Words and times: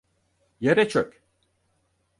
Yere 0.59 0.87
çök! 0.89 1.21